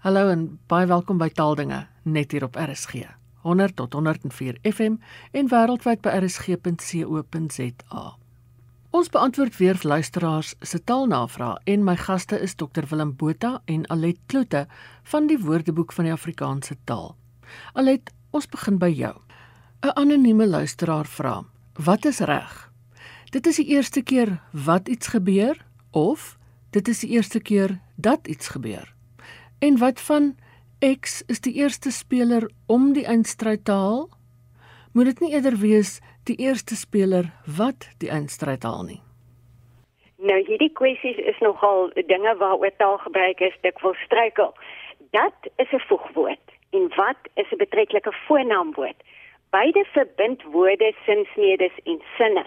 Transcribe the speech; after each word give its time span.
Hallo 0.00 0.30
en 0.32 0.46
baie 0.72 0.86
welkom 0.88 1.18
by 1.20 1.26
Taaldinge 1.28 1.82
net 2.08 2.32
hier 2.32 2.46
op 2.46 2.54
RSG. 2.56 3.02
100 3.44 3.74
tot 3.76 3.92
104 3.92 4.56
FM 4.64 4.94
en 5.36 5.48
wêreldwyd 5.52 6.00
by 6.00 6.14
rsg.co.za. 6.22 8.04
Ons 8.96 9.10
beantwoord 9.12 9.58
weer 9.58 9.76
luisteraars 9.84 10.54
se 10.64 10.78
taalnavrae 10.88 11.58
en 11.68 11.84
my 11.84 11.98
gaste 12.00 12.38
is 12.40 12.56
Dr 12.56 12.88
Willem 12.88 13.12
Botha 13.12 13.58
en 13.68 13.84
Alet 13.92 14.16
Kloete 14.32 14.62
van 15.12 15.28
die 15.28 15.36
Woordeboek 15.36 15.92
van 15.92 16.08
die 16.08 16.14
Afrikaanse 16.16 16.78
taal. 16.88 17.12
Alet, 17.76 18.08
ons 18.32 18.48
begin 18.48 18.78
by 18.80 18.88
jou. 18.88 19.12
'n 19.84 19.92
Anonieme 20.00 20.46
luisteraar 20.46 21.04
vra: 21.06 21.44
Wat 21.76 22.04
is 22.04 22.20
reg? 22.24 22.72
Dit 23.30 23.46
is 23.46 23.56
die 23.56 23.68
eerste 23.76 24.00
keer 24.00 24.40
wat 24.52 24.88
iets 24.88 25.12
gebeur 25.12 25.60
of 25.90 26.38
dit 26.70 26.88
is 26.88 26.98
die 27.04 27.10
eerste 27.10 27.40
keer 27.40 27.80
dat 27.96 28.26
iets 28.28 28.48
gebeur. 28.48 28.94
En 29.60 29.78
wat 29.78 30.00
van 30.00 30.34
X 31.00 31.22
is 31.26 31.40
die 31.40 31.52
eerste 31.52 31.90
speler 31.90 32.50
om 32.66 32.92
die 32.92 33.04
eindstryd 33.04 33.64
te 33.64 33.72
haal? 33.72 34.08
Moet 34.92 35.04
dit 35.04 35.20
nie 35.20 35.32
eerder 35.32 35.56
wees 35.60 36.00
die 36.24 36.36
eerste 36.36 36.76
speler 36.76 37.28
wat 37.58 37.88
die 38.00 38.08
eindstryd 38.10 38.62
haal 38.64 38.86
nie? 38.88 39.00
Nou 40.16 40.38
hierdie 40.46 40.72
kwessies 40.72 41.20
is 41.32 41.38
nogal 41.44 41.92
dinge 42.08 42.32
waaroor 42.40 42.72
taalgebruik 42.76 43.40
is 43.40 43.58
dikwels 43.60 44.00
struikel. 44.08 44.54
Dat 45.10 45.36
is 45.56 45.68
'n 45.72 45.84
voegwoord 45.88 46.46
en 46.70 46.88
wat 46.96 47.20
is 47.34 47.52
'n 47.52 47.60
betreklike 47.64 48.12
voornaamwoord? 48.26 49.00
Beide 49.50 49.84
verbind 49.92 50.42
woorde, 50.42 50.94
sinsnedes 51.04 51.76
en 51.84 52.00
sinne. 52.16 52.46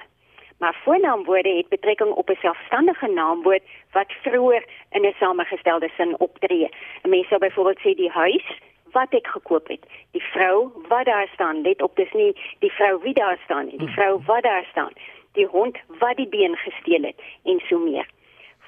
Maar 0.57 0.75
voornaamwoorde 0.83 1.49
het 1.49 1.69
betrekking 1.69 2.11
op 2.11 2.29
'n 2.29 2.37
selfstandige 2.41 3.07
naamwoord 3.07 3.63
wat 3.91 4.11
vroeër 4.21 4.63
in 4.91 5.05
'n 5.05 5.15
samengestelde 5.19 5.89
sin 5.97 6.19
optree. 6.19 6.69
'n 7.01 7.09
Mens 7.09 7.27
sou 7.27 7.39
byvoorbeeld 7.39 7.79
sê 7.79 7.95
die 7.95 8.09
huis 8.09 8.45
wat 8.93 9.13
ek 9.13 9.27
gekoop 9.27 9.67
het, 9.67 9.85
die 10.11 10.23
vrou 10.23 10.69
wat 10.87 11.05
daar 11.05 11.29
staan, 11.33 11.61
let 11.61 11.81
op 11.81 11.95
dis 11.95 12.11
nie 12.11 12.33
die 12.59 12.71
vrou 12.71 12.99
wie 13.01 13.13
daar 13.13 13.39
staan 13.43 13.65
nie, 13.65 13.77
die 13.77 13.87
hmm. 13.87 13.95
vrou 13.95 14.21
wat 14.25 14.43
daar 14.43 14.65
staan, 14.71 14.93
die 15.31 15.45
hond 15.45 15.77
wat 15.99 16.17
die 16.17 16.27
been 16.27 16.55
gesteel 16.55 17.03
het 17.03 17.21
en 17.43 17.61
so 17.69 17.79
meer. 17.79 18.07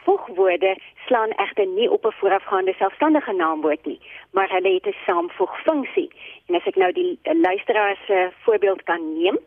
Voegwoorde 0.06 0.76
slaan 1.06 1.32
egter 1.32 1.68
nie 1.68 1.92
op 1.92 2.06
'n 2.06 2.18
voorafgaande 2.20 2.74
selfstandige 2.74 3.34
naamwoord 3.34 3.86
nie, 3.86 4.00
maar 4.32 4.50
hulle 4.50 4.74
het 4.74 4.88
'n 4.88 4.96
saamvoegfunksie. 5.06 6.10
En 6.48 6.56
as 6.56 6.66
ek 6.66 6.76
nou 6.76 6.92
die 6.92 7.20
luisteraar 7.24 7.98
se 8.08 8.32
voorbeeld 8.44 8.84
kan 8.84 9.14
neem, 9.14 9.38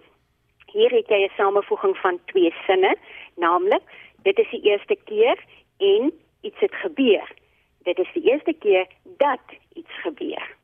Hier 0.72 0.90
het 0.90 1.08
jy 1.08 1.24
'n 1.24 1.36
samevoeging 1.36 1.96
van 1.96 2.18
twee 2.24 2.54
sinne, 2.66 2.96
naamlik 3.36 3.82
dit 4.22 4.38
is 4.38 4.50
die 4.50 4.62
eerste 4.62 4.96
keer 5.04 5.38
en 5.78 6.12
iets 6.40 6.60
het 6.60 6.74
gebeur. 6.74 7.28
Dit 7.82 7.98
is 7.98 8.12
die 8.12 8.30
eerste 8.30 8.52
keer 8.52 8.86
dat 9.04 9.40
iets 9.72 10.00
gebeur. 10.02 10.56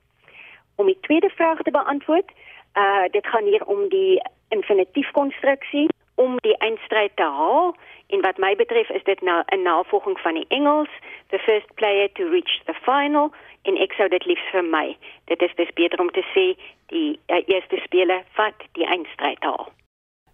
Om 0.76 0.86
die 0.86 0.98
tweede 1.00 1.30
vraag 1.30 1.62
te 1.62 1.70
beantwoord, 1.70 2.30
uh 2.74 3.04
dit 3.10 3.26
gaan 3.26 3.44
hier 3.44 3.64
om 3.66 3.88
die 3.88 4.22
infinitiefkonstruksie 4.48 5.88
om 6.14 6.36
die 6.36 6.56
eindstryd 6.56 7.16
te 7.16 7.22
haal 7.22 7.76
en 8.06 8.20
wat 8.20 8.38
my 8.38 8.54
betref 8.56 8.88
is 8.88 9.04
dit 9.04 9.20
nou 9.20 9.42
'n 9.46 9.62
navolging 9.62 10.18
van 10.20 10.34
die 10.34 10.46
Engels 10.48 10.92
the 11.28 11.38
first 11.38 11.74
player 11.74 12.12
to 12.12 12.28
reach 12.28 12.60
the 12.64 12.74
final 12.74 13.32
en 13.62 13.76
ek 13.76 13.92
sou 13.92 14.08
dit 14.08 14.24
liefs 14.24 14.50
vir 14.50 14.64
my 14.64 14.96
dit 15.24 15.42
is 15.42 15.54
dis 15.54 15.72
beter 15.74 16.00
om 16.00 16.10
te 16.10 16.24
sê 16.34 16.46
die 16.86 17.18
uh, 17.26 17.42
eerste 17.46 17.80
speler 17.84 18.22
wat 18.36 18.54
die 18.72 18.86
eindstryd 18.86 19.42
haal 19.42 19.72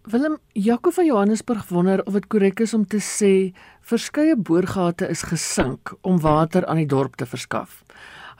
Willem 0.03 0.37
Jaco 0.53 0.89
van 0.89 1.05
Johannesburg 1.05 1.67
wonder 1.69 2.01
of 2.05 2.13
dit 2.13 2.27
korrek 2.27 2.59
is 2.59 2.73
om 2.73 2.87
te 2.89 2.97
sê 2.97 3.53
verskeie 3.85 4.33
boorgate 4.33 5.05
is 5.13 5.21
gesink 5.29 5.91
om 6.01 6.17
water 6.23 6.65
aan 6.65 6.79
die 6.81 6.89
dorp 6.89 7.19
te 7.21 7.27
verskaf. 7.29 7.83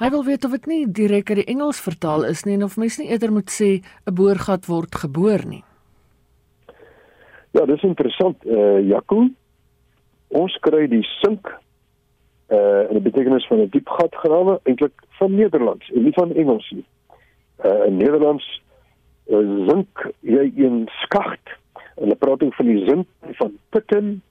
Hy 0.02 0.10
wil 0.10 0.24
weet 0.26 0.48
of 0.48 0.56
dit 0.58 0.66
nie 0.66 0.80
direk 0.90 1.30
uit 1.30 1.44
die 1.44 1.52
Engels 1.54 1.82
vertaal 1.86 2.26
is 2.26 2.42
nie 2.48 2.56
en 2.58 2.66
of 2.66 2.80
mens 2.82 2.98
nie 2.98 3.12
eerder 3.12 3.30
moet 3.32 3.54
sê 3.54 3.84
'n 4.10 4.16
boorgat 4.18 4.66
word 4.66 4.96
geboor 4.96 5.46
nie. 5.46 5.64
Ja, 7.54 7.66
dis 7.66 7.84
interessant 7.84 8.42
eh 8.46 8.58
uh, 8.58 8.88
Jaco. 8.90 9.30
Ons 10.30 10.58
kry 10.62 10.88
die 10.88 11.06
sink 11.22 11.46
eh 12.50 12.58
uh, 12.58 12.90
in 12.90 12.98
die 12.98 13.12
betekenis 13.12 13.46
van 13.48 13.62
'n 13.62 13.70
diep 13.70 13.88
gat 13.88 14.16
grawe 14.16 14.60
eintlik 14.64 14.98
van 15.20 15.36
Nederlands 15.36 15.92
en 15.94 16.04
nie 16.04 16.14
van 16.18 16.34
Engels 16.34 16.72
nie. 16.72 16.86
Eh 17.58 17.70
uh, 17.70 17.86
in 17.86 17.98
Nederlands 17.98 18.62
zink 19.40 20.12
jy 20.20 20.52
een 20.56 20.88
skagt 21.02 21.54
en 21.96 22.04
hulle 22.04 22.16
praat 22.16 22.44
ook 22.44 22.56
van 22.56 22.66
die 22.66 22.84
zink 22.88 23.08
van 23.40 23.58
putten. 23.70 24.22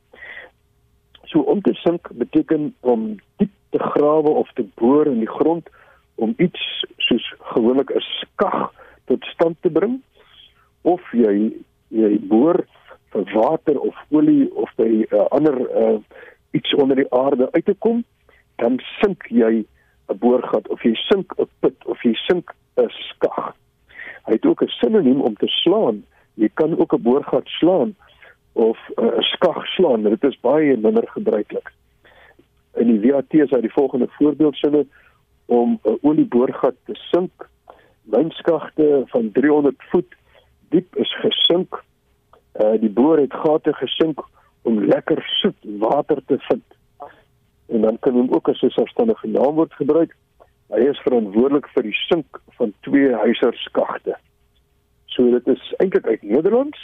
So 1.24 1.40
om 1.40 1.62
te 1.62 1.74
sink 1.74 2.10
beteken 2.12 2.74
om 2.80 3.16
diep 3.36 3.52
te 3.70 3.78
grawe 3.78 4.30
of 4.30 4.50
te 4.54 4.66
boor 4.74 5.06
in 5.06 5.22
die 5.22 5.30
grond 5.30 5.68
om 6.14 6.34
iets 6.36 6.84
soos 6.96 7.34
gewoonlik 7.54 7.90
'n 7.90 8.00
skag 8.00 8.72
tot 9.04 9.24
stand 9.24 9.56
te 9.60 9.70
bring. 9.70 10.00
Of 10.82 11.00
jy 11.12 11.52
jy 11.88 12.18
boor 12.20 12.66
vir 13.12 13.24
water 13.34 13.78
of 13.78 13.94
olie 14.10 14.50
of 14.54 14.70
by 14.76 14.88
'n 14.88 15.06
uh, 15.10 15.26
ander 15.30 15.56
uh, 15.82 15.98
iets 16.50 16.74
onder 16.74 16.96
die 16.96 17.12
aarde 17.12 17.48
uit 17.52 17.64
te 17.64 17.74
kom 17.74 18.04
dan 18.56 18.80
sink 19.00 19.26
jy 19.28 19.64
'n 20.08 20.18
boorgat 20.18 20.68
of 20.68 20.82
jy 20.82 20.94
sink 20.94 21.32
'n 21.38 21.48
put 21.60 21.86
of 21.86 22.02
jy 22.02 22.14
sink 22.14 22.54
'n 22.76 22.88
skag 22.88 23.54
Hy 24.24 24.32
het 24.32 24.46
ook 24.46 24.62
'n 24.62 24.66
sinoniem 24.68 25.20
om 25.20 25.34
te 25.34 25.46
slaan. 25.46 26.04
Jy 26.34 26.50
kan 26.54 26.78
ook 26.78 26.92
'n 26.92 27.02
boorgat 27.02 27.46
slaan 27.46 27.94
of 28.52 28.78
eh, 28.94 29.04
'n 29.04 29.06
uh, 29.06 29.20
skag 29.20 29.66
slaan. 29.66 30.02
Dit 30.02 30.24
is 30.24 30.40
baie 30.40 30.76
minder 30.76 31.08
gebruiklik. 31.08 31.72
In 32.74 33.00
die 33.00 33.12
WAT 33.12 33.32
is 33.34 33.50
daar 33.50 33.60
die 33.60 33.72
volgende 33.72 34.08
voorbeeldsinne 34.08 34.86
om 35.46 35.78
'n 35.82 35.98
olieboorgat 36.00 36.74
te 36.84 36.94
sink. 36.94 37.48
Mynskagte 38.02 39.02
van 39.06 39.32
300 39.32 39.76
voet 39.78 40.14
diep 40.68 40.96
is 40.96 41.14
gesink. 41.20 41.82
Uh 42.60 42.80
die 42.80 42.90
boor 42.90 43.18
het 43.18 43.34
gate 43.34 43.72
gesink 43.72 44.20
om 44.62 44.84
lekker 44.84 45.22
soet 45.40 45.56
water 45.78 46.22
te 46.26 46.38
vind. 46.38 46.64
En 47.66 47.80
dan 47.80 47.98
kan 47.98 48.12
hom 48.12 48.32
ook 48.32 48.48
as 48.48 48.62
'n 48.62 48.68
selfstandige 48.68 49.26
naamwoord 49.26 49.72
gebruik. 49.72 50.16
Hy 50.70 50.86
is 50.86 51.02
verantwoordelik 51.02 51.66
vir 51.74 51.82
die 51.82 51.96
sink 52.06 52.40
van 52.58 52.72
twee 52.86 53.12
huiserskagte. 53.12 54.14
So 55.10 55.30
dit 55.30 55.46
is 55.46 55.74
eintlik 55.82 56.06
uit 56.06 56.22
Nederlands 56.22 56.78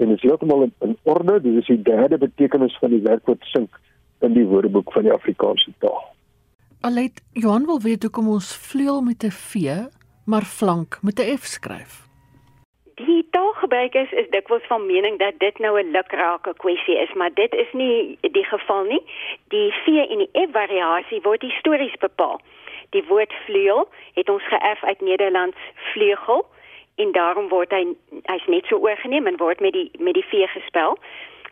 en 0.00 0.14
is 0.14 0.22
heeltemal 0.22 0.62
in, 0.62 0.74
in 0.80 0.96
orde. 1.02 1.40
Dit 1.44 1.60
is 1.60 1.66
die 1.66 1.82
derde 1.82 2.18
betekenis 2.18 2.76
van 2.80 2.90
die 2.90 3.02
werkwoord 3.04 3.44
sink 3.52 3.80
in 4.20 4.32
die 4.32 4.46
Woordeboek 4.46 4.92
van 4.92 5.04
die 5.08 5.12
Afrikaanse 5.12 5.72
taal. 5.78 6.00
Alet 6.80 7.20
Johan 7.36 7.66
wil 7.68 7.80
weet 7.80 8.02
hoekom 8.02 8.28
ons 8.28 8.56
vleuel 8.56 9.02
met 9.04 9.24
'n 9.24 9.30
V 9.30 9.90
maar 10.24 10.46
flank 10.58 10.98
met 11.02 11.18
'n 11.18 11.36
F 11.36 11.44
skryf. 11.44 12.08
Die 12.94 13.26
taalgebruikers 13.30 14.12
is 14.12 14.30
dikwels 14.30 14.66
van 14.66 14.86
mening 14.86 15.18
dat 15.18 15.38
dit 15.38 15.58
nou 15.58 15.80
'n 15.80 15.90
lukrake 15.90 16.52
kwessie 16.56 16.98
is, 17.04 17.12
maar 17.14 17.34
dit 17.34 17.52
is 17.54 17.70
nie 17.72 18.18
die 18.20 18.44
geval 18.44 18.84
nie. 18.84 19.02
Die 19.48 19.72
V 19.82 19.86
en 20.12 20.18
die 20.18 20.30
F 20.32 20.50
variasie 20.52 21.20
word 21.22 21.42
histories 21.42 21.96
bepaal. 21.98 22.40
Die 22.90 23.04
woord 23.08 23.32
vleuel 23.44 23.88
het 24.14 24.28
ons 24.28 24.46
geërf 24.48 24.84
uit 24.84 25.00
Nederlands 25.00 25.56
vleugel 25.92 26.46
en 26.94 27.12
daarom 27.12 27.48
word 27.48 27.70
hy 27.70 27.84
hy's 28.28 28.46
net 28.46 28.66
so 28.66 28.76
oorgeneem 28.82 29.26
en 29.26 29.38
word 29.40 29.60
met 29.60 29.72
die 29.72 29.90
met 29.98 30.14
die 30.14 30.26
v 30.30 30.46
gespel. 30.54 30.98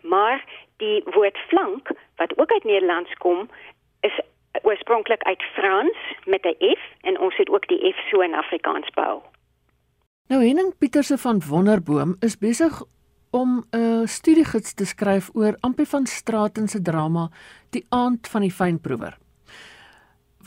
Maar 0.03 0.45
die 0.83 1.03
woord 1.15 1.39
flank 1.49 1.91
wat 2.17 2.39
ook 2.39 2.53
uit 2.53 2.65
Nederlands 2.65 3.15
kom 3.23 3.49
is 4.01 4.21
oorspronklik 4.63 5.23
uit 5.23 5.43
Frans 5.55 5.97
met 6.27 6.45
'n 6.45 6.57
f 6.75 6.83
en 7.01 7.19
ons 7.19 7.37
het 7.37 7.49
ook 7.49 7.67
die 7.69 7.93
f 7.93 7.99
so 8.11 8.21
in 8.21 8.35
Afrikaans 8.35 8.91
bou. 8.91 9.23
Nou 10.29 10.45
Henning 10.45 10.79
Pieterse 10.79 11.19
van 11.19 11.43
Wonderboom 11.49 12.17
is 12.21 12.39
besig 12.39 12.83
om 13.31 13.65
'n 13.71 14.07
studiegids 14.07 14.75
te 14.75 14.87
skryf 14.87 15.31
oor 15.35 15.57
Ampie 15.61 15.89
van 15.89 16.07
Straaten 16.07 16.69
se 16.69 16.83
drama 16.83 17.29
Die 17.71 17.87
aand 17.89 18.29
van 18.29 18.41
die 18.41 18.53
fynproewer 18.53 19.19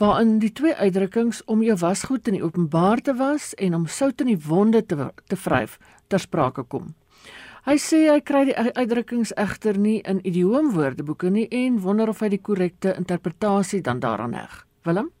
waarin 0.02 0.38
die 0.42 0.50
twee 0.50 0.74
uitdrukkings 0.74 1.44
om 1.46 1.62
jou 1.62 1.76
wasgoed 1.78 2.26
in 2.26 2.38
die 2.38 2.42
openbaar 2.42 3.02
te 3.06 3.14
was 3.14 3.52
en 3.54 3.76
om 3.78 3.86
sout 3.86 4.20
in 4.24 4.32
die 4.32 4.40
wonde 4.48 4.82
te 4.86 4.96
te 5.30 5.38
vryf 5.38 5.78
ter 6.10 6.18
sprake 6.18 6.64
kom. 6.74 6.94
Hy 7.62 7.76
sê 7.78 8.00
hy 8.10 8.18
kry 8.26 8.40
die 8.48 8.56
uitdrukkings 8.58 9.30
egter 9.38 9.78
nie 9.78 10.00
in 10.10 10.18
idioomwoordeboeke 10.26 11.30
nie 11.30 11.46
en 11.54 11.78
wonder 11.84 12.10
of 12.10 12.22
hy 12.24 12.32
die 12.32 12.42
korrekte 12.42 12.96
interpretasie 12.98 13.82
dan 13.86 14.00
daaraan 14.02 14.34
heg. 14.34 14.64
Willem? 14.82 15.12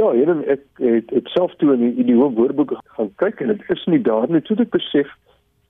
Ja, 0.00 0.10
hier 0.10 0.32
ek 0.50 0.64
het 0.82 1.12
ek 1.14 1.30
self 1.30 1.54
toe 1.60 1.70
in 1.76 1.84
die 1.86 1.94
idioomwoordeboeke 2.02 2.80
gaan 2.96 3.12
kyk 3.22 3.44
en 3.44 3.54
dit 3.54 3.70
is 3.70 3.86
nie 3.86 4.02
daar 4.02 4.26
nie 4.26 4.42
toe 4.42 4.58
ek 4.64 4.74
besef 4.74 5.12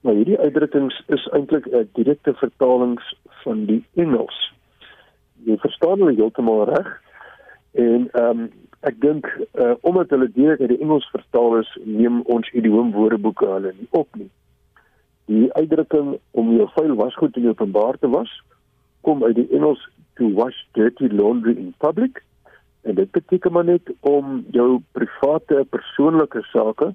maar 0.03 0.17
hierdie 0.17 0.39
uitdrukkings 0.39 0.97
is 1.15 1.29
eintlik 1.37 1.69
'n 1.69 1.89
direkte 1.93 2.33
vertalings 2.41 3.15
van 3.43 3.65
die 3.65 3.83
Engels. 3.95 4.37
Jy 5.45 5.57
verstaan 5.57 5.99
hulle 5.99 6.15
heeltemal 6.15 6.65
reg. 6.73 6.89
En 7.73 8.09
ehm 8.11 8.39
um, 8.39 8.51
ek 8.83 8.97
dink 8.99 9.27
uh, 9.55 9.73
omdat 9.81 10.09
hulle 10.11 10.27
direk 10.35 10.59
uit 10.59 10.69
die 10.69 10.81
Engels 10.83 11.05
vertaal 11.11 11.61
is, 11.61 11.69
neem 11.83 12.21
ons 12.21 12.49
idioomwoordeboeke 12.51 13.47
hulle 13.47 13.71
nie 13.77 13.87
op 13.91 14.09
nie. 14.19 14.27
Die 15.31 15.47
uitdrukking 15.53 16.17
om 16.31 16.51
jou 16.57 16.67
vuil 16.75 16.95
wasgoed 16.99 17.37
in 17.39 17.47
openbaar 17.47 17.97
te 17.97 18.09
was, 18.11 18.33
kom 19.01 19.23
uit 19.23 19.35
die 19.35 19.47
Engels 19.55 19.79
to 20.19 20.27
wash 20.35 20.59
dirty 20.75 21.07
laundry 21.07 21.55
in 21.55 21.71
public 21.79 22.19
En 22.83 22.95
dit 22.95 23.11
beteken 23.11 23.51
maar 23.51 23.63
net 23.63 23.93
om 23.99 24.45
jou 24.51 24.81
private 24.91 25.65
persoonlike 25.69 26.41
sake, 26.51 26.89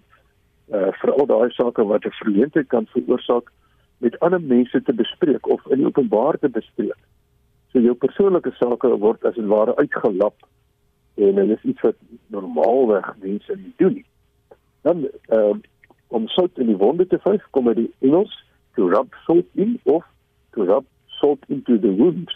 uh 0.79 0.89
veral 1.01 1.27
daai 1.27 1.51
sake 1.57 1.85
wat 1.85 2.05
'n 2.05 2.19
verleentheid 2.21 2.67
kan 2.67 2.87
veroorsaak, 2.87 3.53
met 3.99 4.19
ander 4.19 4.41
mense 4.41 4.83
te 4.83 4.93
bespreek 4.93 5.49
of 5.49 5.67
in 5.67 5.87
openbaar 5.87 6.39
te 6.39 6.49
bespreek. 6.49 7.01
So 7.73 7.81
jou 7.81 7.95
persoonlike 7.95 8.53
sake 8.59 8.89
word 8.89 9.25
as 9.25 9.37
'n 9.37 9.49
ware 9.49 9.77
uitgelap 9.77 10.35
en 11.19 11.35
dit 11.35 11.57
is 11.57 11.71
iets 11.71 11.81
wat 11.81 11.97
normaalweg 12.27 13.15
mense 13.21 13.57
nie 13.57 13.73
doen 13.77 13.93
nie. 13.93 14.07
Dan 14.87 15.09
uh 15.29 15.57
om 16.09 16.29
sout 16.33 16.59
in 16.59 16.71
die 16.71 16.77
wonde 16.81 17.07
te 17.07 17.19
vryf, 17.21 17.43
kom 17.51 17.69
uit 17.69 17.77
die 17.77 17.91
Engels 18.01 18.33
to 18.75 18.87
rub 18.89 19.15
salt 19.27 19.45
in 19.53 19.75
of 19.85 20.05
to 20.57 20.65
rub 20.65 20.87
salt 21.07 21.43
into 21.49 21.79
the 21.79 21.91
wound. 21.97 22.33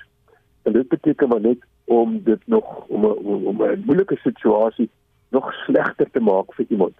En 0.63 0.73
dit 0.73 0.89
beteken 0.89 1.29
maar 1.29 1.41
net 1.41 1.65
om 1.85 2.21
dit 2.25 2.43
nog 2.47 2.85
om 2.87 3.07
'n 3.07 3.47
om 3.47 3.63
'n 3.63 3.83
moeilike 3.87 4.17
situasie 4.17 4.91
nog 5.29 5.53
slegter 5.53 6.11
te 6.11 6.21
maak 6.21 6.55
vir 6.55 6.67
iemand. 6.69 6.95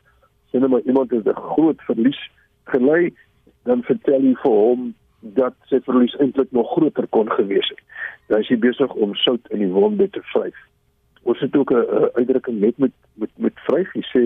Sien 0.51 0.61
nou 0.61 0.73
maar 0.73 0.89
iemand 0.89 1.11
het 1.11 1.29
'n 1.29 1.45
groot 1.53 1.81
verlies 1.83 2.31
gelei, 2.65 3.15
dan 3.63 3.83
vertel 3.83 4.21
jy 4.21 4.35
vir 4.35 4.53
hom 4.53 4.95
dat 5.21 5.55
sy 5.71 5.81
verlies 5.81 6.17
eintlik 6.17 6.51
nog 6.51 6.71
groter 6.71 7.07
kon 7.07 7.31
gewees 7.31 7.69
het. 7.69 7.81
Dan 8.27 8.41
is 8.41 8.49
jy 8.49 8.59
besig 8.59 8.95
om 8.95 9.15
sout 9.15 9.51
in 9.51 9.59
die 9.59 9.71
wonde 9.71 10.11
te 10.11 10.23
vryf. 10.23 10.57
Ons 11.23 11.41
het 11.41 11.57
ook 11.57 11.71
'n 11.71 12.11
uitdrukking 12.13 12.61
net 12.61 12.79
met 12.79 12.93
met 13.15 13.31
met 13.37 13.53
vryf, 13.55 13.93
jy 13.95 14.03
sê 14.03 14.23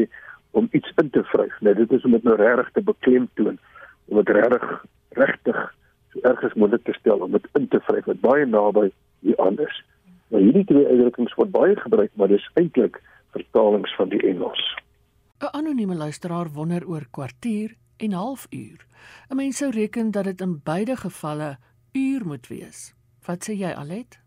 om 0.51 0.69
iets 0.71 0.93
in 0.97 1.11
te 1.11 1.23
vryf. 1.23 1.61
Nou 1.61 1.75
dit 1.75 1.93
is 1.93 2.05
om 2.05 2.11
dit 2.11 2.23
nou 2.23 2.37
regtig 2.37 2.71
te 2.73 2.83
beklemtoon, 2.83 3.59
om 4.05 4.17
dit 4.17 4.29
regtig 4.29 4.85
regtig 5.09 5.75
so 6.13 6.21
erg 6.21 6.45
as 6.45 6.55
moontlik 6.55 6.85
te 6.85 6.93
stel 6.93 7.19
om 7.19 7.31
dit 7.31 7.49
in 7.53 7.69
te 7.69 7.81
vryf 7.81 8.05
wat 8.05 8.21
baie 8.21 8.47
naby 8.47 8.91
hier 9.21 9.37
anders. 9.37 9.85
Nou 10.29 10.43
hierdie 10.43 10.65
twee 10.65 10.87
uitdrukkings 10.87 11.35
word 11.35 11.51
baie 11.51 11.77
gebruik, 11.77 12.11
maar 12.15 12.29
dis 12.29 12.51
eintlik 12.55 13.01
vertalings 13.37 13.95
van 13.97 14.09
die 14.09 14.23
Engels. 14.33 14.63
'n 15.41 15.53
Anonieme 15.53 15.95
luisteraar 15.95 16.49
wonder 16.53 16.87
oor 16.89 17.07
kwartier 17.11 17.75
en 17.97 18.13
halfuur. 18.13 18.87
'n 19.31 19.37
Mens 19.37 19.57
sou 19.57 19.71
reken 19.71 20.11
dat 20.11 20.25
dit 20.25 20.41
in 20.41 20.61
beide 20.65 20.97
gevalle 20.97 21.57
uur 21.93 22.27
moet 22.27 22.47
wees. 22.49 22.95
Wat 23.27 23.49
sê 23.49 23.53
jy, 23.53 23.73
Alet? 23.73 24.26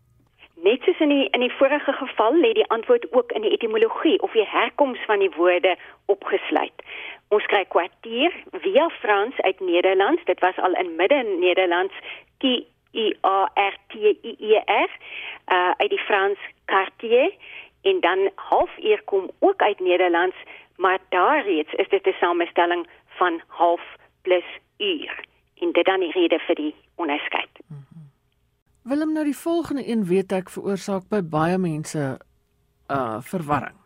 Net 0.62 0.82
soos 0.84 0.98
in 1.00 1.08
die 1.08 1.28
in 1.30 1.40
die 1.40 1.52
vorige 1.56 1.92
geval 1.92 2.34
lê 2.36 2.52
die 2.52 2.66
antwoord 2.68 3.12
ook 3.12 3.32
in 3.32 3.42
die 3.46 3.50
etimologie 3.50 4.18
of 4.22 4.32
die 4.32 4.46
herkoms 4.46 4.98
van 5.06 5.18
die 5.18 5.30
woorde 5.36 5.76
opgesluit. 6.06 6.82
Ons 7.28 7.46
kry 7.46 7.62
kwartier 7.64 8.34
via 8.64 8.88
Frans 9.00 9.40
uit 9.40 9.60
Nederlands. 9.60 10.24
Dit 10.24 10.40
was 10.40 10.58
al 10.58 10.76
in 10.82 10.96
Midden-Nederlands 10.96 11.94
Q 12.38 12.44
I 12.92 13.14
A 13.24 13.48
R 13.54 13.74
T 13.88 13.94
I 14.04 14.34
E 14.38 14.60
R 14.66 14.90
uh 15.52 15.70
uit 15.76 15.90
die 15.90 16.04
Frans 16.04 16.38
quartier 16.64 17.32
en 17.82 18.00
dan 18.00 18.30
halfuur 18.34 19.02
kom 19.04 19.30
ook 19.38 19.62
uit 19.62 19.80
Nederlands, 19.80 20.36
maar 20.76 20.98
daar 21.08 21.44
reeds 21.44 21.72
is 21.72 21.88
dit 21.88 22.06
'n 22.06 22.16
samestelling 22.20 22.86
van 23.06 23.42
half 23.46 23.82
plus 24.22 24.48
uur. 24.78 25.24
En 25.60 25.72
dit 25.72 25.84
dan 25.84 26.00
die 26.00 26.12
rede 26.12 26.38
vir 26.38 26.54
die. 26.54 26.74
Willem 28.90 29.12
nou 29.12 29.22
die 29.24 29.36
volgende 29.36 29.84
een 29.86 30.00
weet 30.04 30.32
ek 30.34 30.48
veroorsaak 30.50 31.04
by 31.12 31.20
baie 31.22 31.58
mense 31.62 32.00
uh 32.90 33.20
verwarring. 33.22 33.76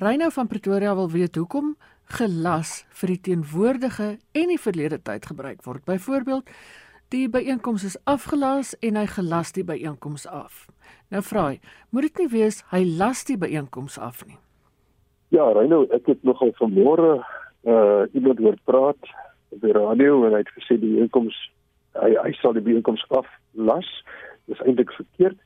Reynou 0.00 0.30
van 0.32 0.48
Pretoria 0.48 0.94
wil 0.96 1.10
weet 1.12 1.36
hoekom 1.36 1.74
gelas 2.16 2.86
vir 2.96 3.12
die 3.12 3.20
teenwoordige 3.28 4.08
en 4.32 4.48
die 4.54 4.60
verlede 4.60 5.02
tyd 5.04 5.28
gebruik 5.28 5.60
word. 5.68 5.84
Byvoorbeeld 5.84 6.48
Die 7.12 7.28
byeenkoms 7.28 7.84
is 7.84 7.98
afgelas 8.08 8.72
en 8.80 8.96
hy 8.96 9.04
gelas 9.18 9.52
die 9.52 9.66
byeenkoms 9.68 10.24
af. 10.24 10.64
Nou 11.12 11.20
vra 11.20 11.50
hy, 11.50 11.58
moet 11.92 12.08
dit 12.08 12.24
nie 12.24 12.30
wees 12.32 12.62
hy 12.72 12.86
las 12.88 13.26
die 13.28 13.36
byeenkoms 13.36 13.98
af 14.00 14.24
nie? 14.24 14.38
Ja, 15.28 15.44
Reyno, 15.52 15.84
ek 15.92 16.08
het 16.08 16.24
nogal 16.24 16.56
vanmôre 16.56 17.18
uh 17.68 18.08
iemand 18.16 18.40
hoor 18.40 18.56
praat 18.64 19.12
op 19.52 19.60
die 19.60 19.76
radio 19.76 20.22
en 20.24 20.32
hy 20.32 20.40
het 20.40 20.56
gesê 20.56 20.80
die 20.80 20.96
byeenkoms 20.96 21.36
hy 22.00 22.14
hy 22.24 22.32
sal 22.40 22.52
die 22.52 22.64
byeenkoms 22.64 23.04
aflas. 23.08 23.88
Dis 24.46 24.60
eintlik 24.66 24.92
verkeerd 24.92 25.38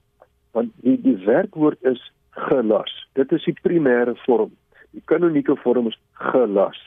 want 0.56 0.72
die 0.84 0.96
die 1.04 1.18
werkwoord 1.26 1.82
is 1.84 2.00
gelas. 2.30 2.92
Dit 3.12 3.32
is 3.32 3.44
die 3.44 3.56
primêre 3.60 4.14
vorm. 4.24 4.54
Die 4.96 5.02
kanonieke 5.04 5.56
vorm 5.60 5.90
is 5.90 5.98
gelas. 6.32 6.78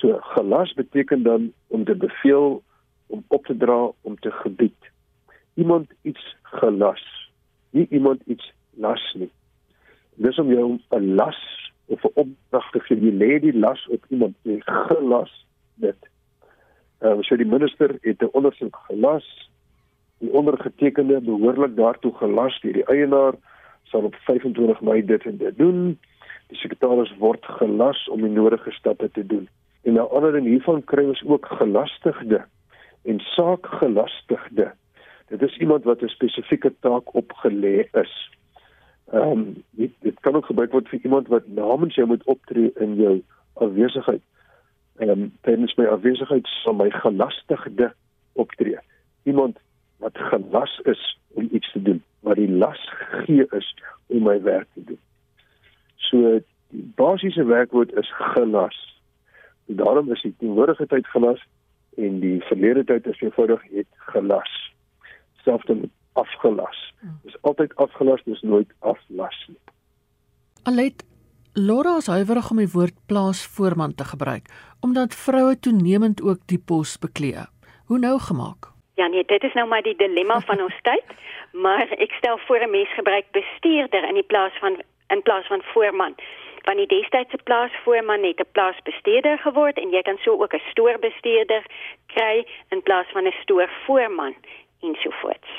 So 0.00 0.18
gelas 0.34 0.72
beteken 0.76 1.22
dan 1.22 1.52
om 1.68 1.84
te 1.84 1.96
beveel 1.96 2.62
om 3.06 3.24
op 3.28 3.46
te 3.46 3.56
dra 3.56 3.90
om 4.00 4.18
te 4.20 4.30
gebied. 4.30 4.90
Iemand 5.54 5.90
iets 6.02 6.36
gelas, 6.42 7.02
nie 7.70 7.86
iemand 7.90 8.22
iets 8.26 8.52
las 8.70 9.02
nie. 9.14 9.30
Dis 10.14 10.38
om 10.38 10.52
jou 10.52 10.78
'n 10.90 11.14
las 11.14 11.40
of 11.86 12.04
'n 12.04 12.12
opdrag 12.14 12.70
te 12.70 12.80
gee. 12.80 13.00
Jy 13.00 13.12
lê 13.22 13.40
die 13.40 13.58
las 13.58 13.86
op 13.88 14.04
iemand 14.08 14.36
jy 14.42 14.60
gelas. 14.64 15.46
Ehm 17.00 17.18
uh, 17.18 17.22
so 17.24 17.36
die 17.36 17.46
minister 17.46 17.96
het 18.00 18.22
'n 18.22 18.32
ondersoek 18.32 18.76
gelas. 18.88 19.50
Die 20.18 20.32
ondergetekende 20.32 21.20
behoorlik 21.20 21.76
daartoe 21.76 22.12
gelas 22.14 22.60
deur 22.60 22.72
die 22.72 22.86
eienaar 22.86 23.34
sal 23.84 24.02
op 24.02 24.14
25 24.14 24.80
Mei 24.80 25.04
dit 25.04 25.24
en 25.24 25.36
dit 25.36 25.56
doen. 25.58 25.98
Die 26.46 26.58
sekretaris 26.58 27.16
word 27.18 27.44
gelas 27.44 28.08
om 28.08 28.20
die 28.20 28.30
nodige 28.30 28.70
stappe 28.70 29.10
te 29.10 29.26
doen. 29.26 29.48
En 29.82 29.92
nou 29.92 30.10
ander 30.10 30.32
ding 30.32 30.46
hiervan 30.46 30.84
kry 30.84 31.04
ons 31.04 31.24
ook 31.24 31.46
gelastigde 31.46 32.44
en 33.02 33.20
saakgelastigde. 33.20 34.72
Dit 35.28 35.42
is 35.42 35.56
iemand 35.56 35.84
wat 35.84 36.02
'n 36.02 36.08
spesifieke 36.08 36.74
taak 36.80 37.14
opgelê 37.14 37.88
is. 37.92 38.30
Ehm 39.12 39.30
um, 39.30 39.64
dit 40.00 40.20
kan 40.20 40.36
ook 40.36 40.46
gebruik 40.46 40.72
word 40.72 40.88
vir 40.88 41.00
iemand 41.02 41.28
wat 41.28 41.48
namens 41.48 41.94
jou 41.94 42.06
moet 42.06 42.24
optree 42.24 42.70
in 42.74 42.94
jou 42.94 43.22
afwesigheid. 43.52 44.22
Ehm 45.00 45.10
um, 45.10 45.32
tensy 45.48 45.80
my 45.80 45.86
afwesigheid 45.88 46.46
sal 46.60 46.76
my 46.76 46.90
gelastigde 46.92 47.92
optree. 48.32 48.78
Iemand 49.22 49.58
wat 49.96 50.18
gelas 50.18 50.80
is 50.84 51.18
om 51.28 51.48
iets 51.52 51.72
te 51.72 51.82
doen, 51.82 52.02
wat 52.20 52.36
die 52.36 52.50
las 52.50 52.80
gegee 52.88 53.46
is 53.56 53.74
om 54.06 54.22
my 54.22 54.42
werk 54.42 54.68
te 54.74 54.84
doen. 54.84 55.00
So 55.96 56.40
die 56.68 56.92
basiese 56.96 57.44
werkwoord 57.44 57.92
is 57.92 58.12
gelas. 58.16 58.78
En 59.66 59.76
daarom 59.76 60.12
is 60.12 60.22
die 60.22 60.34
teenwoordige 60.38 60.86
tyd 60.86 61.06
gelas 61.06 61.46
en 61.96 62.20
die 62.20 62.40
verlede 62.42 62.84
tyd 62.84 63.06
is 63.06 63.20
eenvoudig 63.20 63.62
het 63.70 63.86
gelas. 64.12 64.72
Selfs 65.44 65.66
met 65.66 65.90
afgelas. 66.12 66.92
Hmm. 67.00 67.18
Dis 67.22 67.36
altyd 67.40 67.76
afgelas, 67.76 68.22
dis 68.24 68.40
nooit 68.40 68.72
aflas 68.78 69.44
nie. 69.48 69.58
Alet 70.62 71.04
Laura 71.66 71.96
is 71.96 72.06
huiwerig 72.06 72.50
om 72.50 72.56
die 72.56 72.70
woord 72.72 72.96
plaasvoorman 73.06 73.94
te 73.94 74.04
gebruik 74.04 74.46
omdat 74.80 75.14
vroue 75.14 75.58
toenemend 75.58 76.22
ook 76.22 76.40
die 76.48 76.58
pos 76.58 76.98
beklee. 76.98 77.44
Hoe 77.86 77.98
nou 77.98 78.18
gemaak? 78.18 78.70
Ja 78.94 79.06
nee, 79.06 79.24
dit 79.24 79.42
is 79.42 79.52
nou 79.52 79.66
maar 79.68 79.82
die 79.82 79.96
dilemma 79.96 80.40
van 80.40 80.60
ons 80.60 80.78
tyd, 80.88 81.04
maar 81.52 81.88
ek 82.06 82.16
stel 82.20 82.38
voor 82.46 82.64
'n 82.64 82.70
mens 82.70 82.94
gebruik 82.94 83.26
bestuurder 83.36 84.08
in 84.08 84.14
die 84.14 84.28
plaas 84.32 84.56
van 84.60 84.80
in 85.08 85.22
plaas 85.22 85.46
van 85.46 85.62
voorman 85.72 86.14
van 86.62 86.76
die 86.76 86.86
destydse 86.86 87.38
plaasvoorman 87.44 88.24
het 88.24 88.40
'n 88.40 88.52
plaasbestuurder 88.52 89.38
geword 89.38 89.76
en 89.78 89.90
jy 89.90 90.02
kan 90.02 90.18
so 90.18 90.42
ook 90.42 90.54
'n 90.54 90.68
stoorbestuurder 90.70 91.64
kry 92.06 92.46
in 92.68 92.82
plaas 92.82 93.06
van 93.12 93.24
'n 93.26 93.34
stoorvoorman 93.42 94.34
ensovoorts. 94.80 95.50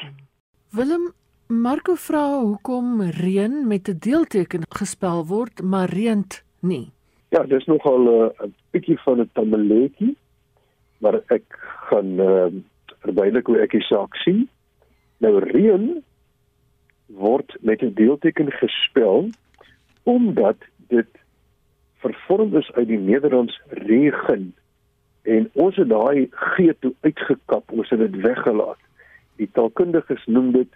Willem 0.72 1.14
Marco 1.52 1.98
vra 2.00 2.40
hoekom 2.40 3.02
reën 3.02 3.68
met 3.68 3.90
'n 3.90 3.98
deelteken 4.00 4.62
gespel 4.70 5.26
word 5.28 5.62
maar 5.62 5.90
reënt 5.90 6.44
nie. 6.60 6.92
Ja, 7.30 7.44
dis 7.44 7.66
nogal 7.66 8.00
'n 8.00 8.08
uh, 8.08 8.48
bietjie 8.72 9.00
van 9.00 9.20
'n 9.20 9.30
tamaletjie, 9.34 10.16
maar 10.98 11.20
ek 11.28 11.44
gaan 11.90 12.20
uh, 12.20 12.48
verduidelik 13.04 13.46
hoe 13.46 13.60
ek 13.60 13.72
die 13.72 13.84
saak 13.84 14.16
sien. 14.16 14.50
Nou 15.18 15.40
reën 15.40 16.04
word 17.06 17.58
met 17.60 17.82
'n 17.82 17.94
deelteken 17.94 18.52
gespel 18.52 19.30
omdat 20.04 20.58
dit 20.88 21.12
vervorm 21.98 22.56
is 22.56 22.72
uit 22.72 22.88
die 22.88 23.00
Nederlands 23.00 23.62
regen 23.70 24.56
en 25.22 25.50
ons 25.54 25.76
het 25.76 25.90
daai 25.90 26.30
g 26.32 26.72
toe 26.80 26.94
uitgekap 27.02 27.72
ons 27.72 27.90
het 27.90 28.00
dit 28.00 28.16
weggelaat 28.22 28.80
die 29.36 29.50
taalkundiges 29.52 30.26
noem 30.26 30.52
dit 30.52 30.72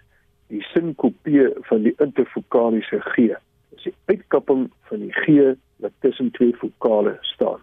die 0.52 0.62
sinkopie 0.72 1.48
van 1.68 1.82
die 1.82 1.94
intervokaliese 2.02 3.00
g 3.12 3.30
dis 3.70 3.88
die 3.88 3.94
uitkapping 4.12 4.68
van 4.90 5.04
die 5.04 5.12
g 5.22 5.56
wat 5.84 5.92
tussen 6.00 6.30
twee 6.38 6.54
vokale 6.60 7.16
staan 7.32 7.62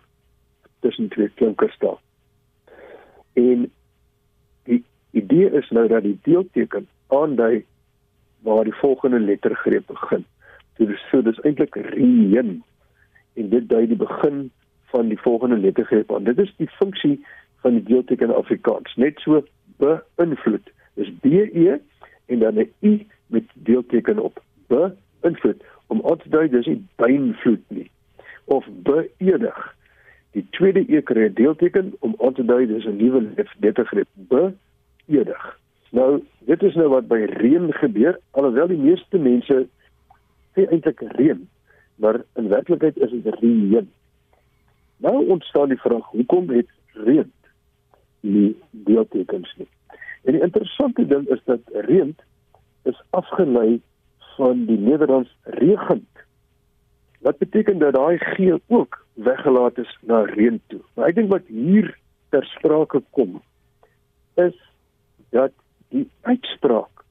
tussen 0.85 1.09
twee 1.09 1.29
klinkers 1.29 1.73
staan 1.73 2.01
en 3.33 3.69
die 4.69 4.83
idee 5.11 5.49
is 5.61 5.69
nou 5.69 5.87
dat 5.87 6.03
die 6.03 6.19
deelteken 6.23 6.87
aandui 7.07 7.65
waar 8.43 8.63
die 8.63 8.79
volgende 8.81 9.19
lettergreep 9.19 9.87
begin 9.87 10.25
So 10.77 10.85
dis 10.89 11.01
so 11.11 11.21
dis 11.21 11.39
eintlik 11.45 11.75
reën 11.93 12.53
en 13.37 13.49
dit 13.49 13.65
dui 13.69 13.85
die 13.89 13.97
begin 13.97 14.47
van 14.93 15.09
die 15.09 15.19
volgende 15.21 15.57
lettergreep 15.57 16.13
aan. 16.13 16.25
Dit 16.25 16.39
is 16.41 16.53
die 16.57 16.69
funksie 16.79 17.17
van 17.61 17.77
die 17.77 17.83
deelteken 17.83 18.33
Afrikaans. 18.33 18.95
Net 18.97 19.21
so 19.21 19.43
beïnvloed. 19.81 20.71
Dis 20.97 21.11
B 21.21 21.45
E 21.45 21.77
en 22.33 22.39
dan 22.39 22.59
'n 22.59 22.71
U 22.79 23.05
met 23.27 23.43
deelteken 23.53 24.19
op. 24.19 24.41
Beïnvloed 24.67 25.63
om 25.87 26.01
aan 26.09 26.17
te 26.17 26.29
dui 26.29 26.49
dis 26.49 26.65
nie 26.65 26.81
beinvloed 26.95 27.65
nie 27.67 27.89
of 28.43 28.65
beëdig. 28.83 29.75
Die 30.31 30.45
tweede 30.49 30.83
e 30.87 31.01
kry 31.01 31.27
'n 31.27 31.33
deelteken 31.33 31.93
om 31.99 32.33
te 32.33 32.45
dui 32.45 32.67
dis 32.67 32.85
'n 32.85 32.97
nuwe 32.97 33.47
lettergreep 33.59 34.07
beëdig. 34.15 35.59
Nou, 35.91 36.23
dit 36.39 36.63
is 36.63 36.75
nou 36.75 36.87
wat 36.89 37.07
by 37.07 37.25
reën 37.29 37.73
gebeur, 37.73 38.19
alhoewel 38.31 38.67
die 38.67 38.77
meeste 38.77 39.17
mense 39.17 39.67
sê 40.55 40.65
eintlik 40.65 41.01
reën, 41.17 41.49
maar 41.95 42.21
in 42.35 42.47
werklikheid 42.49 42.97
is 42.97 43.11
dit 43.11 43.35
reën. 43.39 43.89
Nou 44.97 45.27
ontstaan 45.27 45.69
die 45.69 45.81
vraag, 45.81 46.05
hoekom 46.05 46.49
het 46.49 46.69
reën 46.93 47.31
nie 48.19 48.55
deeltekens 48.71 49.53
nie? 49.57 49.67
En 50.23 50.37
die 50.37 50.41
interessante 50.41 51.05
ding 51.07 51.27
is 51.29 51.41
dat 51.45 51.59
reën 51.87 52.15
is 52.83 53.01
afgelei 53.09 53.81
van 54.35 54.65
die 54.65 54.77
Nederlands 54.77 55.35
regend. 55.43 56.09
Wat 57.19 57.37
beteken 57.37 57.79
dat 57.79 57.93
daai 57.93 58.17
g 58.17 58.59
ook 58.67 59.05
weggelaat 59.13 59.77
is 59.77 59.97
na 60.01 60.23
reën 60.23 60.61
toe. 60.67 60.81
Maar 60.93 61.11
ek 61.11 61.15
dink 61.15 61.31
wat 61.31 61.47
hier 61.47 61.93
ter 62.29 62.45
sprake 62.55 63.03
kom 63.15 63.41
is 64.41 64.55
dat 65.29 65.53
die 65.93 66.07
uitspraak 66.21 67.03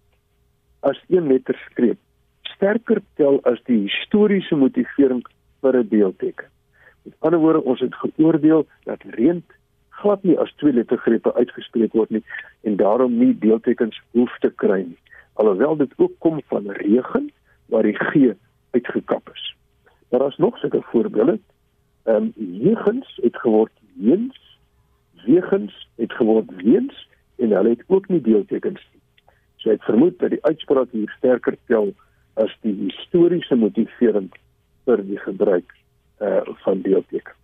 as 0.80 0.98
een 1.08 1.28
letter 1.30 1.58
skreep 1.70 2.00
sterker 2.62 3.00
tel 3.18 3.40
as 3.48 3.58
die 3.66 3.84
historiese 3.86 4.56
motivering 4.58 5.22
vir 5.62 5.78
'n 5.78 5.88
deelteken. 5.88 6.46
Met 7.02 7.14
ander 7.18 7.40
woorde, 7.40 7.62
ons 7.62 7.80
het 7.80 7.94
geoordeel 7.94 8.66
dat 8.84 9.02
reën 9.02 9.42
glad 10.00 10.22
nie 10.22 10.38
as 10.38 10.52
twee 10.56 10.72
lettergrepe 10.72 11.34
uitgespreek 11.34 11.92
word 11.92 12.10
nie 12.10 12.24
en 12.62 12.76
daarom 12.76 13.18
nie 13.18 13.32
deeltekens 13.38 14.00
hoef 14.16 14.38
te 14.40 14.50
kry 14.64 14.82
nie 14.86 15.00
alhoewel 15.32 15.76
dit 15.76 15.92
ook 15.96 16.12
kom 16.18 16.40
van 16.46 16.70
regen 16.70 17.30
waar 17.66 17.82
die 17.82 17.96
g 17.96 18.34
uitgekap 18.70 19.30
is. 19.32 19.56
Daar 20.08 20.26
is 20.26 20.36
nog 20.36 20.58
sulke 20.58 20.82
voorbeelde. 20.82 21.40
Ehm 22.02 22.16
um, 22.16 22.32
jegens 22.36 23.18
het 23.22 23.36
geword 23.36 23.72
eens, 24.00 24.58
wegens 25.24 25.88
het 25.96 26.12
geword 26.12 26.50
weens 26.56 27.08
en 27.36 27.50
hulle 27.50 27.68
het 27.68 27.84
ook 27.86 28.08
nie 28.08 28.20
deeltekens 28.20 28.88
nie. 28.92 29.02
So 29.56 29.70
ek 29.70 29.82
vermoed 29.82 30.18
dat 30.18 30.30
die 30.30 30.44
uitspraak 30.44 30.90
hier 30.90 31.14
sterker 31.16 31.56
tel 31.66 31.92
as 32.34 32.56
die 32.60 32.74
historiese 32.74 33.54
motivering 33.54 34.30
vir 34.84 35.04
die 35.06 35.18
gebruik 35.18 35.76
uh 36.20 36.42
van 36.64 36.80
deeltekens. 36.80 37.41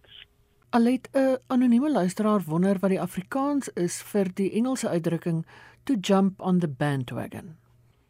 Alet 0.70 1.08
'n 1.12 1.38
anonieme 1.46 1.90
luisteraar 1.90 2.40
wonder 2.46 2.76
wat 2.80 2.90
die 2.90 3.00
Afrikaans 3.00 3.68
is 3.68 4.02
vir 4.12 4.26
die 4.34 4.52
Engelse 4.52 4.88
uitdrukking 4.88 5.46
to 5.84 5.94
jump 6.00 6.40
on 6.40 6.58
the 6.58 6.68
bandwagon. 6.68 7.56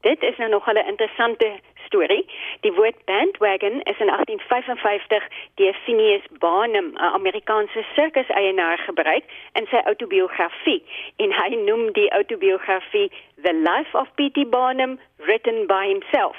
Dit 0.00 0.22
is 0.22 0.36
nou 0.36 0.50
nog 0.50 0.66
'n 0.66 0.76
interessante 0.76 1.60
storie. 1.86 2.26
Die 2.60 2.72
woord 2.72 3.04
bandwagon 3.04 3.82
is 3.82 3.98
in 3.98 4.10
1855 4.10 5.28
deur 5.54 5.74
Phineas 5.84 6.26
Barnum, 6.38 6.88
'n 6.92 6.98
Amerikaanse 6.98 7.84
sirkuseienaar 7.94 8.78
gebruik 8.78 9.24
in 9.52 9.66
sy 9.66 9.80
outobiografie 9.84 10.82
en 11.16 11.32
hy 11.32 11.48
noem 11.54 11.92
die 11.92 12.10
outobiografie 12.12 13.12
The 13.42 13.54
Life 13.54 13.98
of 13.98 14.14
P.T. 14.14 14.48
Barnum 14.48 14.98
written 15.16 15.66
by 15.66 15.86
himself. 15.86 16.36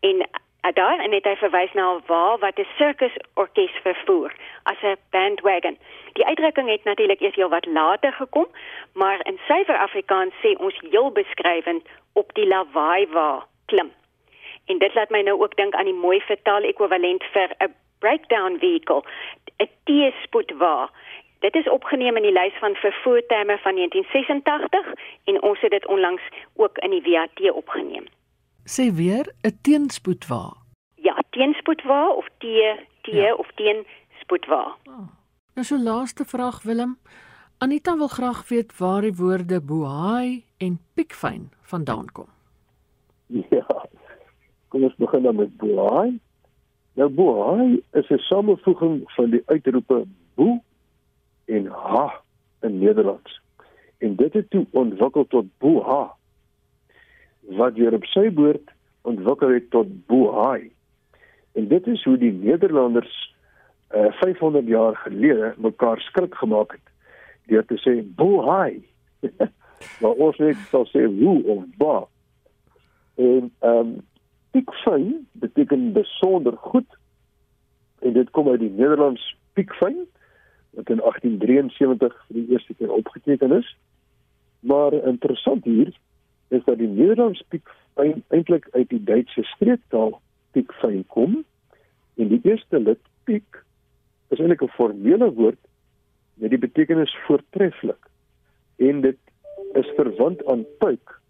En 0.00 0.28
daar 0.60 0.98
en 0.98 1.12
het 1.12 1.24
hy 1.24 1.36
verwys 1.36 1.72
na 1.72 1.92
'n 1.94 2.02
wa 2.06 2.38
wat 2.38 2.58
'n 2.58 2.66
sirkusorkes 2.76 3.74
vervoer 3.82 4.32
as 4.62 4.82
'n 4.82 4.96
bandwagon. 5.10 5.78
Die 6.12 6.26
uitdrukking 6.26 6.68
het 6.68 6.84
natuurlik 6.84 7.20
eers 7.20 7.34
heelwat 7.34 7.66
later 7.66 8.12
gekom, 8.12 8.46
maar 8.92 9.18
in 9.26 9.40
suiwer 9.46 9.78
Afrikaans 9.78 10.34
sê 10.42 10.50
ons 10.58 10.80
heel 10.90 11.10
beskrywend 11.10 11.88
op 12.12 12.34
die 12.34 12.46
lawaai 12.46 13.06
wa 13.06 13.46
klim. 13.66 13.92
En 14.66 14.78
dit 14.78 14.94
laat 14.94 15.10
my 15.10 15.20
nou 15.20 15.42
ook 15.42 15.56
dink 15.56 15.74
aan 15.74 15.84
die 15.84 16.02
mooi 16.06 16.20
vertaal 16.20 16.62
ekwivalent 16.62 17.24
vir 17.24 17.48
'n 17.58 17.74
breakdown 17.98 18.58
vehicle, 18.58 19.02
'n 19.58 19.68
T-spoed 19.84 20.52
wa. 20.56 20.90
Dit 21.40 21.54
is 21.54 21.68
opgeneem 21.68 22.16
in 22.16 22.22
die 22.22 22.32
lys 22.32 22.54
van 22.58 22.74
vervoerterme 22.74 23.58
van 23.58 23.74
1986 23.74 24.92
en 25.24 25.42
ons 25.42 25.60
het 25.60 25.70
dit 25.70 25.86
onlangs 25.86 26.22
ook 26.56 26.78
in 26.78 26.90
die 26.90 27.02
WAT 27.02 27.50
opgeneem. 27.50 28.06
Sê 28.74 28.84
weer 28.94 29.26
'n 29.42 29.58
teenspoedwa. 29.62 30.56
Ja, 30.94 31.22
teenspoedwa 31.30 32.10
of 32.10 32.26
T 32.38 32.44
T 33.02 33.06
ja. 33.06 33.34
of 33.34 33.48
teenspoedwa. 33.54 34.76
Oh. 34.84 35.08
Nou 35.54 35.64
so 35.64 35.76
laaste 35.82 36.24
vraag 36.24 36.62
Willem. 36.62 36.98
Anita 37.58 37.96
wil 37.96 38.08
graag 38.08 38.48
weet 38.48 38.78
waar 38.78 39.00
die 39.00 39.14
woorde 39.14 39.60
bohaai 39.60 40.44
en 40.56 40.78
piekfyn 40.94 41.50
vandaan 41.62 42.06
kom. 42.12 42.28
Ja. 43.26 43.66
Kom 44.68 44.82
ons 44.82 44.96
begin 44.96 45.22
dan 45.22 45.36
met 45.36 45.56
bohaai. 45.56 46.20
Nou 46.92 47.08
bohaai 47.08 47.82
is 47.92 48.08
'n 48.10 48.18
samevoeging 48.18 49.02
van 49.12 49.30
die 49.30 49.42
uitroepe 49.46 50.04
bo 50.34 50.58
en 51.44 51.66
ha 51.66 52.22
in 52.60 52.78
Nederlands. 52.78 53.40
En 53.98 54.16
dit 54.16 54.32
het 54.32 54.50
toe 54.50 54.66
ontwikkel 54.70 55.26
tot 55.26 55.46
boha 55.58 56.18
wat 57.56 57.74
weer 57.74 57.94
op 57.94 58.04
sy 58.04 58.28
beurt 58.30 58.70
ontwikkel 59.02 59.54
het 59.54 59.70
tot 59.70 60.06
bohaai. 60.06 60.70
En 61.52 61.68
dit 61.68 61.86
is 61.86 62.04
hoe 62.04 62.18
die 62.18 62.32
Nederlanders 62.32 63.14
uh, 63.94 64.06
eh, 64.06 64.12
500 64.20 64.66
jaar 64.66 64.96
gelede 64.96 65.54
mekaar 65.56 66.00
skrik 66.00 66.34
gemaak 66.34 66.72
het 66.72 66.86
deur 67.50 67.64
te 67.66 67.78
sê 67.82 67.96
bohaai. 68.16 68.84
maar 70.00 70.20
ons 70.26 70.36
net 70.38 70.56
sal 70.70 70.86
sê 70.92 71.04
hoe 71.04 71.42
of 71.44 71.64
ba. 71.80 72.04
En 73.16 73.50
ehm 73.58 73.76
um, 73.76 73.98
piekfyn 74.50 75.26
beteken 75.32 75.92
besonder 75.92 76.56
goed. 76.56 76.86
En 77.98 78.12
dit 78.12 78.30
kom 78.30 78.48
uit 78.48 78.60
die 78.60 78.70
Nederlands 78.70 79.36
piekfyn 79.52 80.06
wat 80.70 80.90
in 80.90 81.02
1873 81.02 82.16
vir 82.26 82.36
die 82.36 82.48
eerste 82.50 82.74
keer 82.74 82.92
opgeteken 82.92 83.52
is. 83.52 83.76
Maar 84.60 84.92
interessant 84.92 85.64
hier 85.64 85.94
is 86.50 86.64
dat 86.66 86.78
die 86.78 86.88
Nederlands 86.88 87.42
piekfyn 87.48 88.22
eintlik 88.28 88.68
uit 88.74 88.88
die 88.90 89.02
Duitse 89.04 89.42
streektaal 89.54 90.16
piekfyn 90.56 91.04
kom. 91.14 91.40
En 92.18 92.28
die 92.28 92.40
eerste 92.42 92.80
lid 92.80 93.02
piek 93.24 93.62
is 94.34 94.38
eintlik 94.38 94.62
'n 94.62 94.74
formele 94.78 95.30
woord 95.34 95.62
met 96.34 96.50
die 96.50 96.58
betekenis 96.58 97.14
voortreffelik. 97.26 98.10
En 98.76 99.00
dit 99.00 99.18
is 99.74 99.92
verwant 99.96 100.44
aan 100.46 100.64
puik. 100.78 101.20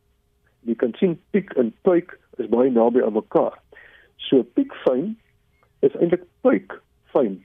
Jy 0.61 0.75
kan 0.75 0.95
sien 0.95 1.19
piek 1.31 1.53
en 1.53 1.75
puik 1.83 2.19
is 2.37 2.49
baie 2.49 2.71
naby 2.71 3.03
aan 3.03 3.13
mekaar. 3.13 3.59
So 4.17 4.43
piekfyn 4.43 5.17
is 5.81 5.97
eintlik 5.97 6.25
puik 6.41 6.81
fyn. 7.13 7.45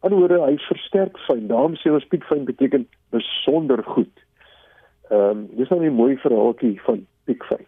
Anderswoorde 0.00 0.42
hy 0.44 0.56
versterk 0.68 1.18
fyn. 1.26 1.46
Daarom 1.46 1.76
sê 1.76 1.92
ons 1.92 2.06
piekfyn 2.12 2.44
beteken 2.44 2.88
besonder 3.10 3.82
goed. 3.82 4.23
Ehm 5.10 5.30
um, 5.30 5.48
dis 5.56 5.68
nou 5.68 5.80
'n 5.84 5.94
mooi 5.94 6.16
verhaaltjie 6.16 6.80
van 6.82 7.06
piekfyn. 7.24 7.66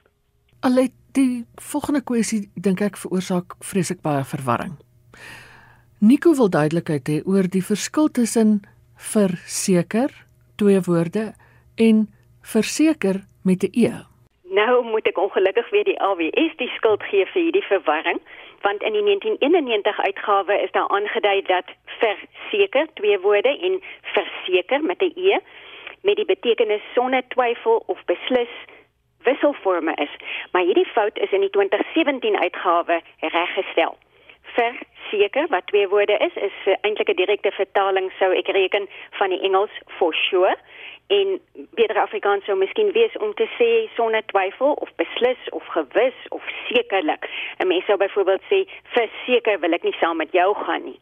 Allet 0.61 0.93
die 1.13 1.45
volgende 1.55 2.03
kwessie 2.05 2.51
dink 2.55 2.81
ek 2.81 2.97
veroorsaak 2.97 3.55
vreeslik 3.61 4.01
baie 4.01 4.25
verwarring. 4.25 4.75
Nico 5.99 6.35
wil 6.35 6.51
duidelikheid 6.51 7.09
hê 7.09 7.23
oor 7.25 7.49
die 7.49 7.65
verskil 7.65 8.09
tussen 8.09 8.61
verseker, 8.97 10.11
twee 10.57 10.81
woorde 10.81 11.33
en 11.77 12.09
verseker 12.43 13.25
met 13.45 13.63
'n 13.65 13.73
e. 13.73 13.93
Nou 14.59 14.85
moet 14.85 15.07
ek 15.07 15.19
ongelukkig 15.19 15.71
weer 15.71 15.85
die 15.85 16.01
AWS 16.01 16.57
die 16.57 16.73
skuld 16.77 17.03
gee 17.03 17.27
vir 17.27 17.43
hierdie 17.43 17.69
verwarring, 17.69 18.21
want 18.63 18.83
in 18.83 18.93
die 18.93 19.03
1991 19.03 19.99
uitgawe 19.99 20.55
is 20.63 20.73
daar 20.73 20.89
aangedui 20.89 21.43
dat 21.43 21.65
verseker 22.01 22.87
twee 22.95 23.19
woorde 23.21 23.53
en 23.69 23.81
verseker 24.03 24.83
met 24.83 25.01
'n 25.03 25.13
e 25.15 25.41
met 26.07 26.17
die 26.17 26.29
betekenis 26.35 26.83
sonder 26.95 27.23
twyfel 27.35 27.83
of 27.93 27.99
beslis 28.11 28.55
wisselforme 29.27 29.95
is. 30.07 30.13
Maar 30.53 30.63
hierdie 30.63 30.91
fout 30.95 31.19
is 31.19 31.33
in 31.33 31.41
die 31.41 31.51
2017 31.51 32.37
uitgawe 32.39 33.01
reggestel. 33.21 33.97
Verseker 34.55 35.47
wat 35.49 35.67
twee 35.67 35.89
woorde 35.89 36.17
is, 36.29 36.35
is 36.49 36.57
eintlik 36.81 37.11
'n 37.11 37.21
direkte 37.23 37.51
vertaling 37.51 38.13
sou 38.19 38.31
ek 38.33 38.49
reken 38.59 38.89
van 39.19 39.31
die 39.35 39.43
Engels 39.49 39.75
for 39.99 40.15
sure 40.15 40.57
en 41.07 41.41
beter 41.79 41.99
Afrikaans 42.01 42.45
sou 42.45 42.57
miskien 42.59 42.93
wees 42.93 43.17
om 43.17 43.35
te 43.35 43.49
sê 43.59 43.95
sonder 43.95 44.23
twyfel 44.27 44.73
of 44.73 44.91
beslis 44.97 45.43
of 45.51 45.67
gewis 45.67 46.19
of 46.29 46.43
sekerlik. 46.69 47.29
'n 47.59 47.67
Mens 47.67 47.85
sou 47.85 47.97
byvoorbeeld 47.97 48.43
sê 48.51 48.59
verseker 48.83 49.61
wil 49.61 49.73
ek 49.73 49.83
nie 49.83 49.97
saam 50.01 50.17
met 50.17 50.33
jou 50.33 50.55
gaan 50.55 50.85
nie. 50.85 51.01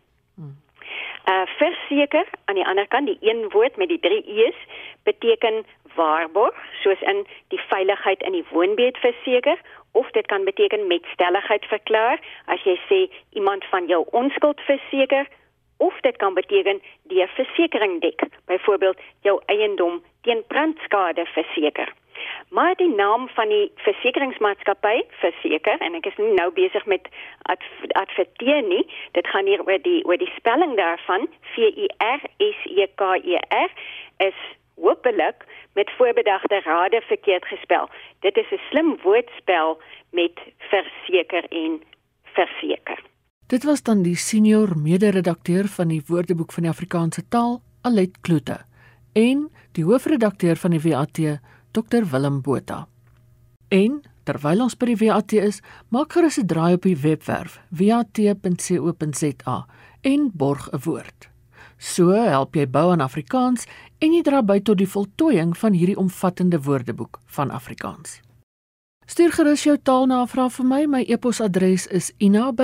Uh 1.25 1.47
verseker 1.57 2.27
aan 2.45 2.55
die 2.55 2.67
ander 2.67 2.87
kant 2.89 3.07
die 3.07 3.19
een 3.21 3.47
woord 3.51 3.77
met 3.77 3.89
die 3.89 4.01
drie 4.01 4.25
e's 4.27 4.59
beteken 5.03 5.65
waarborg 5.95 6.57
soos 6.83 7.01
in 7.01 7.27
die 7.49 7.61
veiligheid 7.69 8.23
in 8.23 8.33
die 8.33 8.45
woonbuurt 8.51 8.99
verseker 8.99 9.61
of 9.93 10.11
dit 10.11 10.27
kan 10.27 10.45
beteken 10.45 10.87
met 10.87 11.07
stelligheid 11.13 11.65
verklaar 11.65 12.21
as 12.45 12.63
jy 12.69 12.77
sê 12.89 13.01
iemand 13.41 13.65
van 13.73 13.87
jou 13.87 14.05
onskuld 14.11 14.61
verseker 14.61 15.29
of 15.77 16.01
dit 16.01 16.17
kan 16.17 16.35
beteken 16.35 16.83
die 17.03 17.27
versekering 17.37 18.01
dek 18.01 18.27
byvoorbeeld 18.47 19.01
jou 19.21 19.41
eiendom 19.47 20.03
teen 20.25 20.43
brandskade 20.49 21.27
verseker. 21.35 21.93
Maar 22.49 22.75
die 22.75 22.95
naam 22.95 23.29
van 23.29 23.49
die 23.49 23.71
versekeringsmaatskappy 23.87 25.03
verseker 25.21 25.79
en 25.85 25.97
ek 25.99 26.07
is 26.07 26.19
nie 26.21 26.35
nou 26.37 26.51
besig 26.55 26.85
met 26.87 27.09
adverteer 28.01 28.63
nie. 28.67 28.85
Dit 29.19 29.27
gaan 29.33 29.49
hier 29.51 29.65
oor 29.67 29.81
die 29.83 30.03
oor 30.05 30.21
die 30.21 30.31
spelling 30.37 30.77
daarvan 30.79 31.27
V 31.55 31.71
I 31.87 31.89
R 31.99 32.23
S 32.39 32.61
E 32.71 32.87
K 32.95 33.17
E 33.23 33.41
R 33.49 33.71
is 34.29 34.39
hopelik 34.81 35.47
met 35.75 35.91
voorbedagte 35.99 36.61
rade 36.65 37.03
verkeerd 37.07 37.45
gespel. 37.47 37.89
Dit 38.21 38.37
is 38.37 38.51
'n 38.51 38.61
slim 38.71 38.99
woordspel 39.03 39.81
met 40.11 40.39
verseker 40.59 41.45
en 41.49 41.83
verseker. 42.23 43.03
Dit 43.47 43.65
was 43.65 43.83
dan 43.83 44.03
die 44.03 44.17
senior 44.17 44.69
mede-redakteur 44.77 45.67
van 45.69 45.89
die 45.89 46.03
Woordeboek 46.07 46.53
van 46.53 46.63
die 46.63 46.73
Afrikaanse 46.73 47.29
taal, 47.29 47.61
Alet 47.83 48.21
Kloete, 48.21 48.59
en 49.13 49.51
die 49.75 49.85
hoofredakteur 49.85 50.57
van 50.57 50.71
die 50.77 50.83
WAT, 50.83 51.21
Dr 51.75 52.07
Willem 52.11 52.41
Botha. 52.43 52.87
En 53.69 54.03
terwyl 54.25 54.63
ons 54.63 54.77
by 54.79 54.87
die 54.93 55.01
WAT 55.03 55.33
is, 55.37 55.61
maak 55.91 56.13
gerus 56.15 56.39
'n 56.39 56.47
draai 56.47 56.75
op 56.75 56.83
die 56.83 56.97
webwerf 56.97 57.61
wat.co.za 57.71 59.67
en 60.03 60.31
borg 60.33 60.69
'n 60.73 60.79
woord. 60.85 61.29
So 61.79 62.11
help 62.11 62.55
jy 62.55 62.67
bou 62.71 62.93
aan 62.93 63.01
Afrikaans 63.01 63.67
en 63.99 64.13
jy 64.13 64.23
dra 64.23 64.43
by 64.43 64.61
tot 64.61 64.79
die 64.79 64.89
voltooiing 64.89 65.57
van 65.57 65.73
hierdie 65.73 65.99
omvattende 65.99 66.63
woordeboek 66.63 67.21
van 67.27 67.51
Afrikaans. 67.51 68.21
Stuur 69.07 69.33
gerus 69.33 69.65
jou 69.65 69.79
taalnavraag 69.83 70.53
vir 70.53 70.65
my. 70.65 70.87
My 70.87 71.05
e-posadres 71.09 71.87
is 71.87 72.13
ina@rsg.co.za. 72.19 72.55